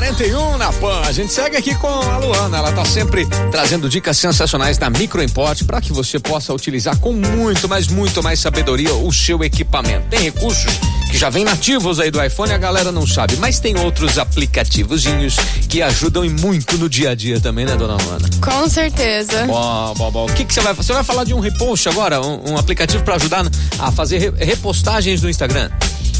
41 0.00 0.56
na 0.56 0.72
PAN. 0.72 1.02
A 1.04 1.12
gente 1.12 1.30
segue 1.30 1.58
aqui 1.58 1.74
com 1.74 1.86
a 1.86 2.16
Luana. 2.16 2.56
Ela 2.56 2.72
tá 2.72 2.86
sempre 2.86 3.26
trazendo 3.50 3.86
dicas 3.86 4.16
sensacionais 4.16 4.78
da 4.78 4.88
Microimport 4.88 5.62
para 5.64 5.78
que 5.78 5.92
você 5.92 6.18
possa 6.18 6.54
utilizar 6.54 6.96
com 6.98 7.12
muito, 7.12 7.68
mas 7.68 7.86
muito 7.86 8.22
mais 8.22 8.40
sabedoria 8.40 8.94
o 8.94 9.12
seu 9.12 9.44
equipamento. 9.44 10.06
Tem 10.08 10.20
recursos 10.20 10.72
que 11.10 11.18
já 11.18 11.28
vêm 11.28 11.44
nativos 11.44 12.00
aí 12.00 12.10
do 12.10 12.22
iPhone, 12.24 12.50
a 12.50 12.56
galera 12.56 12.90
não 12.90 13.06
sabe, 13.06 13.36
mas 13.36 13.60
tem 13.60 13.76
outros 13.78 14.16
aplicativozinhos 14.16 15.36
que 15.68 15.82
ajudam 15.82 16.24
e 16.24 16.30
muito 16.30 16.78
no 16.78 16.88
dia 16.88 17.10
a 17.10 17.14
dia 17.14 17.38
também, 17.38 17.66
né, 17.66 17.76
dona 17.76 17.96
Luana? 18.02 18.26
Com 18.40 18.68
certeza. 18.70 19.44
Bom, 19.46 19.94
bom, 19.98 20.10
bom. 20.10 20.26
O 20.26 20.32
que 20.32 20.46
que 20.46 20.54
você 20.54 20.60
vai 20.62 20.72
Você 20.72 20.94
vai 20.94 21.04
falar 21.04 21.24
de 21.24 21.34
um 21.34 21.40
repost 21.40 21.86
agora, 21.90 22.22
um, 22.24 22.52
um 22.52 22.56
aplicativo 22.56 23.02
para 23.04 23.16
ajudar 23.16 23.44
a 23.78 23.92
fazer 23.92 24.16
re- 24.18 24.44
repostagens 24.46 25.20
no 25.20 25.28
Instagram? 25.28 25.68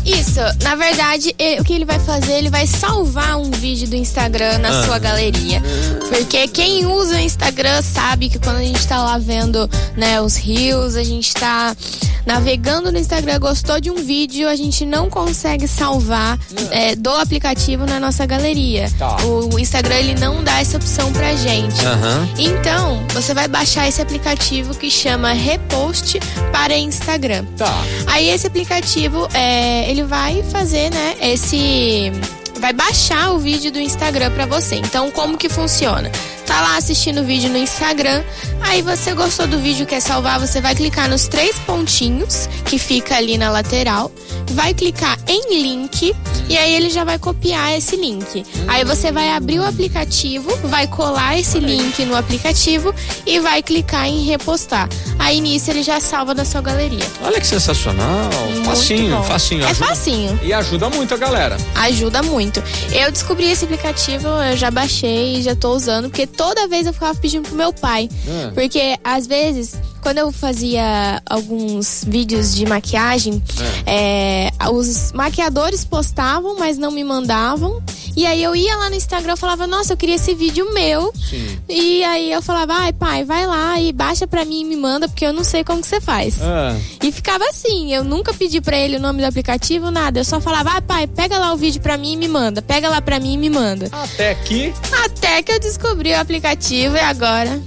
Isso, 0.05 0.41
na 0.63 0.75
verdade, 0.75 1.35
e- 1.39 1.61
o 1.61 1.65
que 1.65 1.73
ele 1.75 1.85
vai 1.85 1.99
fazer, 2.01 2.33
ele 2.33 2.49
vai 2.51 2.67
salvar 2.67 3.37
um 3.39 3.51
vídeo 3.51 3.87
do 3.89 3.97
Instagram 3.97 4.59
na 4.59 4.81
Ah. 4.81 4.85
sua 4.87 4.99
galeria. 4.99 5.63
Porque 6.09 6.49
quem 6.49 6.87
usa 6.87 7.17
o 7.17 7.19
Instagram 7.19 7.83
sabe 7.83 8.29
que 8.29 8.39
quando 8.39 8.57
a 8.57 8.65
gente 8.65 8.87
tá 8.87 9.03
lá 9.03 9.19
vendo, 9.19 9.69
né, 9.97 10.21
os 10.21 10.37
reels, 10.37 10.97
a 10.97 11.05
gente 11.05 11.33
tá 11.35 11.77
navegando 12.27 12.91
no 12.93 12.99
Instagram, 12.99 13.39
gostou 13.39 13.81
de 13.81 13.91
um 13.91 13.97
vídeo, 13.97 14.49
a 14.49 14.57
gente 14.57 14.85
não 14.85 15.09
consegue 15.09 15.67
salvar 15.67 16.39
é, 16.71 16.95
do 16.95 17.11
aplicativo 17.11 17.87
na 17.87 17.99
nossa 18.01 18.27
galeria. 18.27 18.89
Tá. 18.99 19.17
O, 19.25 19.55
o 19.55 19.59
Instagram, 19.59 19.97
ele 19.97 20.15
não 20.21 20.43
dá 20.43 20.61
essa 20.61 20.77
opção 20.77 21.13
pra 21.13 21.35
gente. 21.35 21.85
Aham. 21.85 22.29
Então, 22.39 23.05
você 23.13 23.35
vai 23.35 23.49
baixar 23.49 23.89
esse 23.89 24.01
aplicativo 24.01 24.75
que 24.75 24.91
chama 24.91 25.33
Repost 25.33 26.19
para 26.53 26.77
Instagram. 26.77 27.45
Tá. 27.57 27.73
Aí 28.07 28.29
esse 28.29 28.47
aplicativo, 28.47 29.29
é, 29.35 29.91
ele 29.91 30.03
vai 30.03 30.43
fazer, 30.45 30.91
né, 30.91 31.17
esse 31.21 32.13
vai 32.61 32.73
baixar 32.73 33.33
o 33.33 33.39
vídeo 33.39 33.73
do 33.73 33.81
Instagram 33.81 34.31
pra 34.33 34.47
você. 34.47 34.77
Então, 34.77 35.11
como 35.11 35.39
que 35.39 35.49
funciona? 35.49 36.11
Tá 36.47 36.61
lá 36.61 36.77
assistindo 36.77 37.21
o 37.21 37.25
vídeo 37.25 37.49
no 37.49 37.57
Instagram, 37.57 38.23
aí 38.61 38.83
você 38.83 39.15
gostou 39.15 39.47
do 39.47 39.59
vídeo 39.61 39.87
quer 39.87 40.01
salvar, 40.01 40.39
você 40.41 40.61
vai 40.61 40.75
clicar 40.75 41.09
nos 41.09 41.29
três 41.29 41.57
pontinhos 41.61 42.49
que 42.65 42.77
fica 42.77 43.17
ali 43.17 43.39
na 43.39 43.51
lateral, 43.51 44.11
vai 44.51 44.75
clicar 44.75 45.17
em 45.29 45.63
link 45.63 46.15
e 46.49 46.57
aí 46.57 46.75
ele 46.75 46.91
já 46.91 47.05
vai 47.05 47.19
copiar 47.19 47.77
esse 47.77 47.97
link. 47.97 48.45
Aí 48.69 48.85
você 48.85 49.13
vai 49.13 49.31
abrir 49.31 49.59
o 49.59 49.65
aplicativo, 49.65 50.51
vai 50.69 50.87
colar 50.87 51.39
esse 51.39 51.59
link 51.59 52.05
no 52.05 52.17
aplicativo 52.17 52.95
e 53.27 53.39
vai 53.41 53.63
clicar 53.63 54.07
em 54.07 54.25
repostar. 54.25 54.89
Aí 55.19 55.41
nisso 55.41 55.71
ele 55.71 55.83
já 55.83 56.01
salva 56.01 56.35
da 56.35 56.45
sua 56.45 56.61
galeria. 56.61 57.05
Olha 57.23 57.41
que 57.41 57.47
sensacional. 57.47 58.31
Muito 58.51 58.65
facinho, 58.65 59.17
bom. 59.17 59.23
facinho. 59.23 59.63
É 59.65 59.71
ajuda- 59.71 59.87
facinho. 59.87 60.41
E 60.43 60.53
ajuda 60.53 60.91
muito 60.91 61.15
a 61.15 61.17
galera. 61.17 61.57
Ajuda 61.75 62.23
muito. 62.23 62.63
Eu 62.93 63.11
descobri 63.13 63.51
esse 63.51 63.65
aplicativo, 63.65 64.27
eu 64.29 64.57
já 64.57 64.71
baixei 64.71 65.37
e 65.37 65.43
já 65.43 65.55
tô 65.55 65.73
usando, 65.75 66.09
porque 66.09 66.27
toda 66.27 66.67
vez 66.69 66.87
eu 66.87 66.93
ficava 66.93 67.15
pedindo 67.19 67.47
pro 67.49 67.57
meu 67.57 67.73
pai. 67.73 68.09
Hum. 68.27 68.51
Porque 68.55 68.99
às 69.05 69.27
vezes, 69.27 69.75
quando 70.01 70.19
eu 70.19 70.33
fazia 70.33 71.23
alguns 71.27 72.05
vídeos 72.07 72.55
de 72.55 72.67
maquiagem, 72.67 73.43
é, 73.87 74.51
os 74.73 75.13
maquiadores 75.13 75.85
postavam, 75.85 76.57
mas 76.59 76.79
não 76.79 76.91
me 76.91 77.05
mandavam. 77.05 77.83
E 78.17 78.27
aí 78.27 78.43
eu 78.43 78.57
ia 78.57 78.77
lá 78.77 78.91
no 78.91 78.97
Instagram 78.97 79.35
e 79.35 79.37
falava, 79.37 79.67
nossa, 79.67 79.93
eu 79.93 79.97
queria 79.97 80.17
esse 80.17 80.35
vídeo 80.35 80.73
meu. 80.75 81.13
Sim. 81.15 81.59
E 81.69 82.03
aí 82.05 82.33
eu 82.33 82.43
falava, 82.43 82.75
ai 82.75 82.93
pai, 82.93 83.25
vai 83.25 83.47
lá 83.47 83.81
e 83.81 83.93
baixa 83.93 84.27
pra 84.27 84.45
mim 84.45 84.63
e 84.63 84.65
me 84.65 84.77
manda, 84.77 85.09
porque 85.09 85.25
eu 85.25 85.33
não 85.33 85.45
sei 85.45 85.63
como 85.63 85.81
que 85.81 85.87
você 85.89 86.01
faz. 86.01 86.35
Ah, 86.43 86.77
E 87.03 87.13
ficava 87.13 87.45
assim, 87.49 87.95
eu 87.95 88.03
nunca 88.03 88.35
pedi 88.35 88.61
pra 88.61 88.77
ele 88.77 88.97
o 88.97 89.01
nome 89.01 89.23
do 89.23 89.27
aplicativo, 89.29 89.91
nada. 89.91 90.21
Eu 90.21 90.25
só 90.25 90.41
falava, 90.41 90.71
ah, 90.77 90.83
pai, 90.83 91.07
pega 91.07 91.39
lá 91.39 91.53
o 91.53 91.57
vídeo 91.57 91.81
pra 91.81 91.97
mim 91.97 92.13
e 92.15 92.17
me 92.17 92.29
manda. 92.29 92.61
Pega 92.61 92.89
lá 92.89 93.01
pra 93.01 93.21
mim 93.21 93.35
e 93.35 93.39
me 93.39 93.49
manda. 93.51 93.89
até 93.93 94.31
aqui 94.31 94.73
Até 95.05 95.43
que 95.43 95.53
eu 95.53 95.61
descobri 95.61 96.13
o 96.13 96.19
aplicativo 96.21 96.97
e 96.97 97.01
agora 97.01 97.61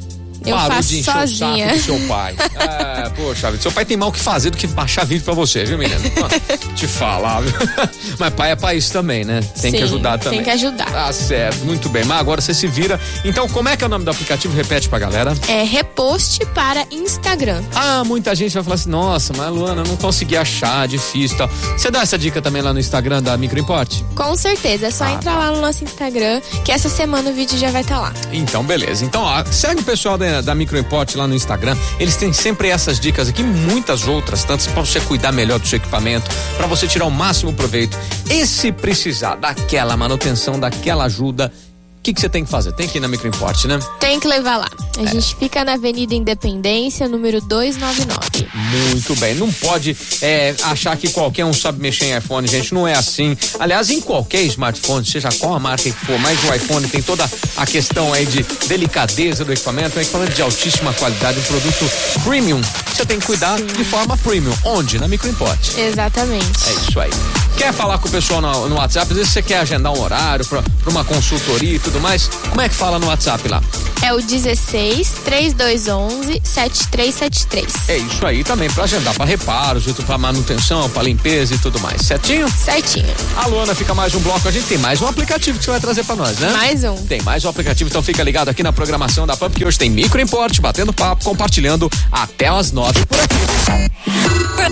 eu 0.51 0.55
parou 0.57 0.75
faço 0.75 0.89
de 0.89 0.99
encher 0.99 1.11
sozinha. 1.13 1.65
o 1.67 1.69
saco 1.69 1.77
do 1.77 1.83
seu 1.83 2.07
pai. 2.07 2.35
É, 2.55 3.09
poxa, 3.09 3.51
vida, 3.51 3.61
seu 3.61 3.71
pai 3.71 3.85
tem 3.85 3.97
mal 3.97 4.09
o 4.09 4.11
que 4.11 4.19
fazer 4.19 4.49
do 4.49 4.57
que 4.57 4.67
baixar 4.67 5.05
vídeo 5.05 5.23
pra 5.23 5.33
você, 5.33 5.63
viu, 5.65 5.77
menina? 5.77 5.99
Te 6.75 6.87
falar, 6.87 7.41
viu? 7.41 7.53
Mas 8.19 8.33
pai 8.33 8.51
é 8.51 8.55
país 8.55 8.89
também, 8.89 9.23
né? 9.25 9.41
Tem 9.61 9.71
que 9.71 9.77
Sim, 9.79 9.83
ajudar 9.83 10.17
também. 10.19 10.39
tem 10.39 10.45
que 10.45 10.51
ajudar. 10.51 10.91
Tá 10.91 11.11
certo, 11.13 11.63
muito 11.65 11.89
bem. 11.89 12.03
Mas 12.05 12.19
agora 12.19 12.41
você 12.41 12.53
se 12.53 12.67
vira. 12.67 12.99
Então, 13.23 13.47
como 13.49 13.69
é 13.69 13.77
que 13.77 13.83
é 13.83 13.87
o 13.87 13.89
nome 13.89 14.05
do 14.05 14.11
aplicativo? 14.11 14.55
Repete 14.55 14.89
pra 14.89 14.99
galera. 14.99 15.33
É 15.47 15.63
repost 15.63 16.45
para 16.53 16.85
Instagram. 16.91 17.61
Ah, 17.75 18.03
muita 18.05 18.33
gente 18.35 18.53
vai 18.53 18.63
falar 18.63 18.75
assim, 18.75 18.89
nossa, 18.89 19.33
mas 19.35 19.49
Luana, 19.49 19.81
eu 19.81 19.87
não 19.87 19.97
consegui 19.97 20.35
achar, 20.37 20.87
difícil 20.87 21.35
e 21.35 21.37
tal. 21.37 21.49
Você 21.77 21.89
dá 21.91 22.01
essa 22.01 22.17
dica 22.17 22.41
também 22.41 22.61
lá 22.61 22.73
no 22.73 22.79
Instagram 22.79 23.21
da 23.21 23.37
Microimport? 23.37 24.01
Com 24.15 24.35
certeza, 24.35 24.87
é 24.87 24.91
só 24.91 25.03
Ah, 25.05 25.11
entrar 25.13 25.33
tá. 25.33 25.39
lá 25.39 25.51
no 25.51 25.61
nosso 25.61 25.83
Instagram, 25.83 26.41
que 26.63 26.71
essa 26.71 26.89
semana 26.89 27.29
o 27.29 27.33
vídeo 27.33 27.57
já 27.57 27.69
vai 27.71 27.81
estar 27.81 27.99
lá. 27.99 28.13
Então, 28.31 28.63
beleza. 28.63 29.03
Então, 29.05 29.21
ó, 29.23 29.43
segue 29.45 29.81
o 29.81 29.83
pessoal 29.83 30.17
da, 30.17 30.32
da 30.41 30.55
Microimport 30.55 31.15
lá 31.15 31.27
no 31.27 31.35
Instagram. 31.35 31.75
Eles 31.99 32.15
têm 32.15 32.33
sempre 32.33 32.69
essas 32.69 32.99
dicas 32.99 33.27
aqui, 33.29 33.43
muitas 33.43 34.07
outras, 34.07 34.43
tantas 34.43 34.67
pra 34.67 34.81
você 34.81 34.99
cuidar 35.01 35.31
melhor 35.31 35.59
do 35.59 35.67
seu 35.67 35.77
equipamento, 35.77 36.29
pra 36.57 36.67
você 36.67 36.87
tirar 36.87 37.05
o 37.05 37.11
máximo 37.11 37.53
proveito. 37.53 37.97
E 38.29 38.45
se 38.47 38.71
precisar 38.71 39.35
daquela 39.35 39.95
manutenção, 39.97 40.59
daquela 40.59 41.05
ajuda, 41.05 41.51
que 42.03 42.13
que 42.13 42.19
você 42.19 42.27
tem 42.27 42.43
que 42.43 42.51
fazer? 42.51 42.73
Tem 42.73 42.85
que 42.85 42.97
ir 42.97 43.01
na 43.01 43.07
Microimport, 43.07 43.63
né? 43.63 43.79
Tem 43.97 44.19
que 44.19 44.27
levar 44.27 44.57
lá. 44.57 44.69
É. 44.97 45.03
A 45.03 45.05
gente 45.05 45.35
fica 45.37 45.63
na 45.63 45.73
Avenida 45.73 46.13
Independência, 46.13 47.07
número 47.07 47.39
299. 47.39 48.47
Muito 48.89 49.15
bem. 49.15 49.33
Não 49.35 49.51
pode 49.53 49.95
é, 50.21 50.53
achar 50.63 50.97
que 50.97 51.09
qualquer 51.09 51.45
um 51.45 51.53
sabe 51.53 51.81
mexer 51.81 52.05
em 52.05 52.17
iPhone, 52.17 52.45
gente. 52.45 52.73
Não 52.73 52.85
é 52.85 52.93
assim. 52.93 53.37
Aliás, 53.57 53.89
em 53.89 54.01
qualquer 54.01 54.41
smartphone, 54.43 55.05
seja 55.05 55.29
qual 55.39 55.55
a 55.55 55.59
marca 55.59 55.83
que 55.83 55.91
for, 55.91 56.19
mas 56.19 56.37
o 56.43 56.53
iPhone 56.53 56.87
tem 56.89 57.01
toda 57.01 57.29
a 57.55 57.65
questão 57.65 58.11
aí 58.11 58.25
de 58.25 58.43
delicadeza 58.67 59.45
do 59.45 59.53
equipamento, 59.53 59.97
um 59.97 60.01
equipamento 60.01 60.33
de 60.33 60.41
altíssima 60.41 60.93
qualidade, 60.93 61.39
um 61.39 61.43
produto 61.43 61.89
premium. 62.25 62.61
Você 62.93 63.05
tem 63.05 63.17
que 63.17 63.25
cuidar 63.25 63.61
de 63.61 63.83
forma 63.85 64.17
premium. 64.17 64.53
Onde? 64.65 64.99
Na 64.99 65.07
Microimport. 65.07 65.77
Exatamente. 65.77 66.67
É 66.67 66.73
isso 66.73 66.99
aí. 66.99 67.11
Quer 67.57 67.71
falar 67.71 67.97
com 67.97 68.07
o 68.07 68.11
pessoal 68.11 68.41
no, 68.41 68.69
no 68.69 68.75
WhatsApp? 68.75 69.11
Às 69.11 69.17
vezes 69.17 69.31
você 69.31 69.41
quer 69.41 69.59
agendar 69.59 69.93
um 69.93 70.01
horário 70.01 70.45
pra 70.45 70.63
uma 70.87 71.05
consultoria 71.05 71.75
e 71.75 71.79
tudo 71.79 71.92
mais. 71.99 72.27
Como 72.49 72.61
é 72.61 72.69
que 72.69 72.75
fala 72.75 72.99
no 72.99 73.07
WhatsApp 73.07 73.47
lá? 73.47 73.61
É 74.01 74.13
o 74.13 74.21
16 74.21 75.15
3211 75.23 76.41
7373. 76.43 77.89
É 77.89 77.97
isso 77.97 78.25
aí 78.25 78.43
também 78.43 78.69
pra 78.69 78.83
agendar 78.83 79.13
pra 79.13 79.25
reparos, 79.25 79.85
pra 80.05 80.17
manutenção, 80.17 80.89
pra 80.89 81.01
limpeza 81.03 81.55
e 81.55 81.57
tudo 81.57 81.79
mais. 81.79 82.01
Certinho? 82.01 82.49
Certinho. 82.51 83.13
A 83.37 83.47
Luana 83.47 83.73
fica 83.73 83.93
mais 83.93 84.13
um 84.13 84.19
bloco. 84.19 84.45
A 84.47 84.51
gente 84.51 84.65
tem 84.65 84.77
mais 84.77 85.01
um 85.01 85.07
aplicativo 85.07 85.57
que 85.57 85.63
você 85.63 85.71
vai 85.71 85.79
trazer 85.79 86.03
pra 86.03 86.15
nós, 86.15 86.37
né? 86.37 86.51
Mais 86.51 86.83
um. 86.83 86.95
Tem 87.05 87.21
mais 87.21 87.45
um 87.45 87.49
aplicativo, 87.49 87.89
então 87.89 88.03
fica 88.03 88.21
ligado 88.23 88.49
aqui 88.49 88.61
na 88.61 88.73
programação 88.73 89.25
da 89.25 89.37
PAM, 89.37 89.49
que 89.49 89.65
hoje 89.65 89.77
tem 89.79 89.89
microimporte, 89.89 90.59
batendo 90.59 90.91
papo, 90.91 91.23
compartilhando 91.23 91.89
até 92.11 92.47
as 92.47 92.73
nove 92.73 93.05
por 93.05 93.19
aqui. 93.19 93.35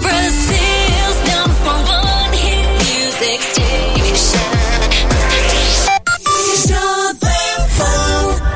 Brazil's 0.01 0.81